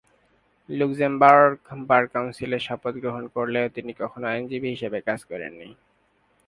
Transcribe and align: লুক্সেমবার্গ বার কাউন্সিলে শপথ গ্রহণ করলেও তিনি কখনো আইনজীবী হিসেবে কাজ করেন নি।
লুক্সেমবার্গ 0.69 1.55
বার 1.89 2.03
কাউন্সিলে 2.13 2.57
শপথ 2.59 2.93
গ্রহণ 2.95 3.23
করলেও 3.27 3.65
তিনি 3.75 3.91
কখনো 3.93 4.25
আইনজীবী 4.27 4.69
হিসেবে 4.69 4.99
কাজ 5.01 5.19
করেন 5.25 5.51
নি। 5.53 5.69